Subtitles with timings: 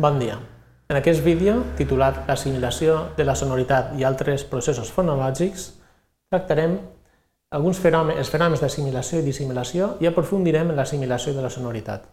[0.00, 0.36] Bon dia.
[0.88, 5.64] En aquest vídeo, titulat L'assimilació de la sonoritat i altres processos fonològics,
[6.30, 6.76] tractarem
[7.58, 12.06] alguns fenòmens, fenòmens d'assimilació i dissimilació i aprofundirem en l'assimilació de la sonoritat.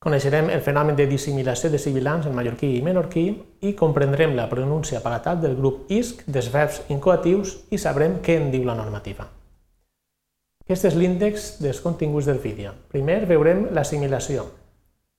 [0.00, 3.26] Coneixerem el fenomen de dissimilació de sibilants en mallorquí i menorquí
[3.60, 8.48] i comprendrem la pronúncia palatal del grup isc dels verbs incoatius i sabrem què en
[8.56, 9.28] diu la normativa.
[10.64, 12.72] Aquest és l'índex dels continguts del vídeo.
[12.88, 14.48] Primer veurem l'assimilació,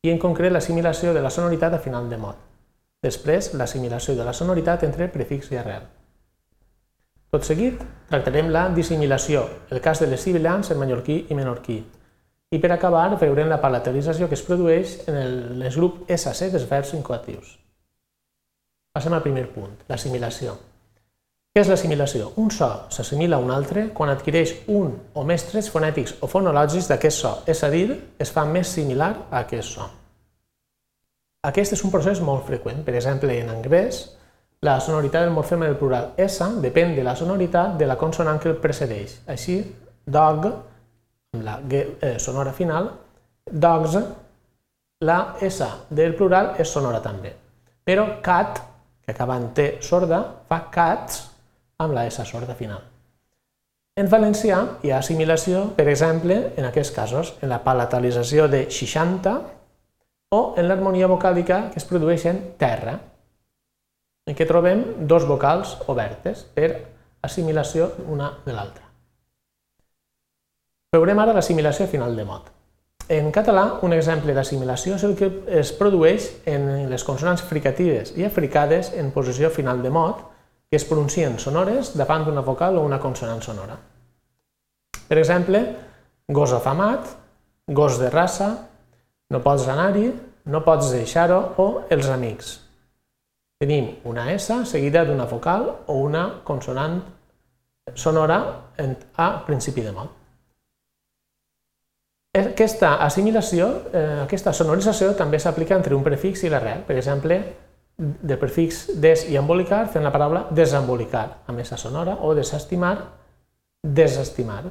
[0.06, 2.38] i en concret l'assimilació de la sonoritat a final de mot.
[3.06, 5.86] Després, l'assimilació de la sonoritat entre prefix i arrel.
[7.34, 7.82] Tot seguit,
[8.12, 11.80] tractarem la dissimilació, el cas de les sibilants en mallorquí i menorquí.
[12.54, 16.70] I per acabar, veurem la palatalització que es produeix en el, les grup SC dels
[16.70, 17.58] verbs incoatius.
[18.96, 20.56] Passem al primer punt, l'assimilació.
[21.56, 22.34] Què és l'assimilació?
[22.36, 26.90] Un so s'assimila a un altre quan adquireix un o més trets fonètics o fonològics
[26.90, 27.86] d'aquest so, és a dir,
[28.20, 29.86] es fa més similar a aquest so.
[31.48, 32.82] Aquest és un procés molt freqüent.
[32.84, 34.02] Per exemple, en anglès,
[34.68, 38.52] la sonoritat del morfema del plural S depèn de la sonoritat de la consonant que
[38.52, 39.14] el precedeix.
[39.32, 39.56] Així,
[40.04, 40.48] dog,
[41.38, 42.90] amb la G eh, sonora final,
[43.46, 43.96] dogs,
[45.08, 47.32] la S del plural és sonora també.
[47.88, 48.60] Però cat,
[49.06, 50.20] que acaba en T sorda,
[50.52, 51.24] fa cats,
[51.80, 52.84] amb la S sorda final.
[53.96, 59.36] En valencià hi ha assimilació, per exemple, en aquests casos, en la palatalització de 60
[60.36, 62.98] o en l'harmonia vocàlica que es produeix en terra,
[64.28, 66.70] en què trobem dos vocals obertes per
[67.24, 68.84] assimilació una de l'altra.
[70.96, 72.52] Veurem ara l'assimilació final de mot.
[73.08, 75.30] En català, un exemple d'assimilació és el que
[75.60, 80.24] es produeix en les consonants fricatives i africades en posició final de mot,
[80.70, 83.78] que es pronuncien sonores davant d'una vocal o una consonant sonora.
[85.08, 85.62] Per exemple,
[86.28, 87.12] gos afamat,
[87.68, 88.50] gos de raça,
[89.30, 90.10] no pots anar-hi,
[90.46, 92.60] no pots deixar-ho o els amics.
[93.62, 97.00] Tenim una S seguida d'una vocal o una consonant
[97.94, 98.40] sonora
[99.16, 100.12] a principi de mot.
[102.36, 106.82] Aquesta assimilació, eh, aquesta sonorització també s'aplica entre un prefix i l'arrel.
[106.84, 107.38] Per exemple,
[107.98, 112.98] del prefix des i embolicar fent la paraula desembolicar, amb esa sonora, o desestimar,
[113.84, 114.64] desestimar.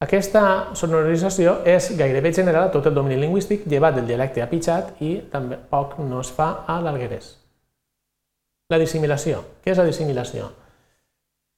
[0.00, 5.16] Aquesta sonorització és gairebé general a tot el domini lingüístic, llevat del dialecte apitxat i
[5.32, 7.32] també poc no es fa a l'alguerès.
[8.68, 9.42] La dissimilació.
[9.64, 10.50] Què és la dissimilació?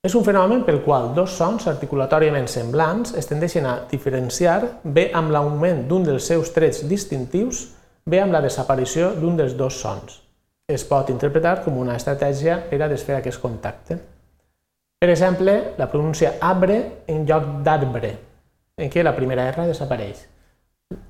[0.07, 5.35] És un fenomen pel qual dos sons articulatòriament semblants es tendeixen a diferenciar bé amb
[5.35, 7.65] l'augment d'un dels seus trets distintius
[8.09, 10.23] ve amb la desaparició d'un dels dos sons.
[10.69, 13.99] Es pot interpretar com una estratègia per a desfer aquest contacte.
[14.99, 18.11] Per exemple, la pronúncia arbre en lloc d'arbre,
[18.77, 20.25] en què la primera R desapareix.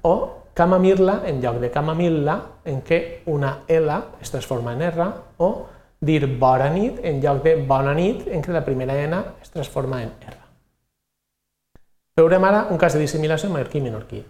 [0.02, 0.14] O
[0.58, 2.36] camamirla en lloc de camamilla,
[2.66, 5.50] en què una L es transforma en R, o
[6.00, 10.02] dir bona nit en lloc de bona nit, en què la primera N es transforma
[10.02, 10.36] en R.
[12.18, 14.24] Veurem ara un cas de dissimilació mallorquí-menorquí.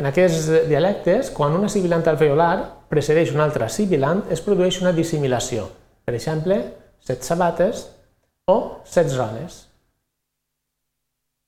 [0.00, 5.66] En aquests dialectes, quan una sibilant alveolar precedeix una altra sibilant, es produeix una dissimilació.
[6.04, 6.56] Per exemple,
[7.04, 7.84] set sabates
[8.48, 8.56] o
[8.88, 9.66] set zones.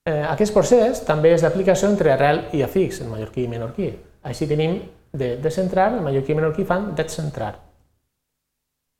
[0.05, 3.89] Eh, aquest procés també és d'aplicació entre arrel i afix, en mallorquí i menorquí.
[4.29, 4.77] Així tenim
[5.17, 7.55] de descentrar, en mallorquí i menorquí fan descentrar.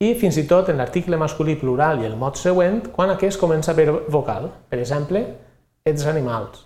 [0.01, 3.77] I fins i tot en l'article masculí plural i el mot següent, quan aquest comença
[3.77, 4.49] per vocal.
[4.69, 5.21] Per exemple,
[5.85, 6.65] ets animals.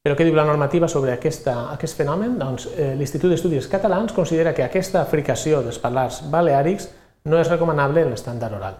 [0.00, 2.38] Però què diu la normativa sobre aquesta, aquest fenomen?
[2.40, 6.88] Doncs eh, l'Institut d'Estudis Catalans considera que aquesta fricació dels parlars baleàrics
[7.28, 8.78] no és recomanable en l'estàndard oral.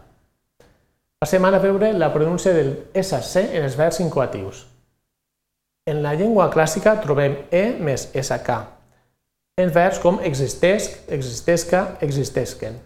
[1.21, 4.63] Passem ara a veure la pronúncia del SC en els verbs incoatius.
[5.85, 8.57] En la llengua clàssica trobem E més SK,
[9.61, 12.79] en verbs com existesc, existesca, existesquen.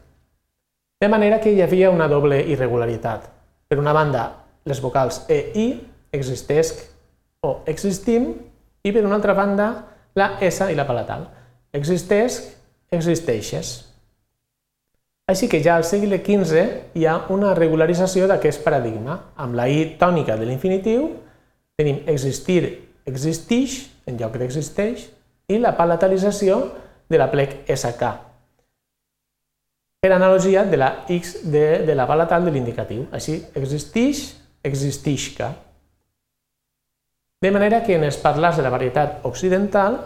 [0.98, 3.30] De manera que hi havia una doble irregularitat.
[3.68, 4.24] Per una banda,
[4.66, 5.68] les vocals E i
[6.10, 6.82] existesc
[7.44, 8.32] o existim,
[8.84, 9.68] i per una altra banda
[10.16, 11.26] la S i la palatal.
[11.74, 12.38] Existeix,
[12.94, 13.74] existeixes.
[15.24, 16.64] Així que ja al segle XV
[17.00, 19.16] hi ha una regularització d'aquest paradigma.
[19.40, 21.08] Amb la I tònica de l'infinitiu
[21.80, 22.60] tenim existir,
[23.08, 25.08] existix, en lloc d'existeix,
[25.48, 26.60] i la palatalització
[27.08, 28.12] de la plec SK.
[30.04, 33.06] Per analogia de la X de, de la palatal de l'indicatiu.
[33.16, 35.54] Així, existix, existixca.
[37.44, 39.98] De manera que en els parlars de la varietat occidental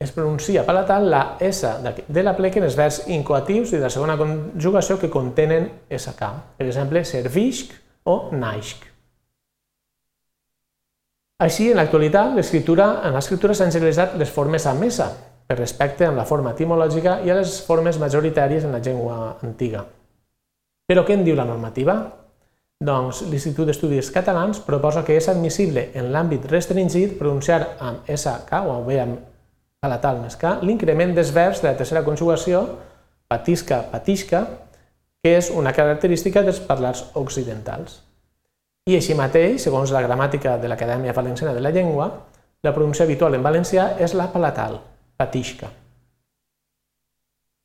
[0.00, 1.68] es pronuncia palatal la S
[2.08, 6.30] de la plec en els verbs incoatius i de la segona conjugació que contenen SK.
[6.56, 7.74] Per exemple, servisc
[8.08, 8.86] o naixc.
[11.44, 15.10] Així, en l'actualitat, l'escriptura en l'escriptura s'han generalitzat les formes amb S,
[15.44, 19.84] per respecte amb la forma etimològica i a les formes majoritàries en la llengua antiga.
[20.88, 21.98] Però què en diu la normativa?
[22.78, 28.76] Doncs l'Institut d'Estudis Catalans proposa que és admissible en l'àmbit restringit pronunciar amb SK o
[28.86, 29.16] bé amb
[29.82, 32.60] palatal més K l'increment dels verbs de la tercera conjugació
[33.26, 34.44] patisca, patisca,
[35.18, 37.98] que és una característica dels parlars occidentals.
[38.86, 42.08] I així mateix, segons la gramàtica de l'Acadèmia Valenciana de la Llengua,
[42.62, 44.78] la pronunciació habitual en valencià és la palatal,
[45.18, 45.74] patisca.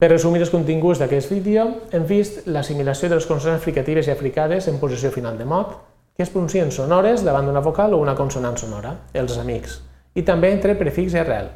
[0.03, 1.61] Per resumir els continguts d'aquest vídeo,
[1.95, 5.77] hem vist l'assimilació de les consonants fricatives i africades en posició final de mot,
[6.11, 9.77] que es pronuncien sonores davant d'una vocal o una consonant sonora, els amics,
[10.19, 11.47] i també entre prefix i arrel,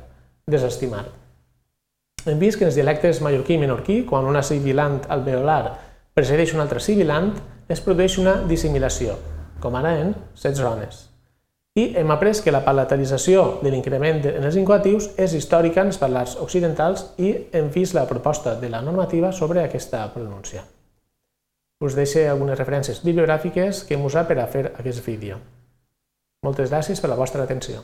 [0.48, 1.04] desestimar.
[2.24, 5.76] Hem vist que en els dialectes mallorquí i menorquí, quan una sibilant alveolar
[6.16, 7.34] precedeix un altre sibilant,
[7.68, 9.20] es produeix una dissimilació,
[9.60, 11.10] com ara en set zones.
[11.78, 16.00] I hem après que la palatalització de l'increment en els incoatius és històrica en els
[16.02, 20.64] parlars occidentals i hem vist la proposta de la normativa sobre aquesta pronúncia.
[21.86, 25.38] Us deixo algunes referències bibliogràfiques que hem usat per a fer aquest vídeo.
[26.42, 27.84] Moltes gràcies per la vostra atenció.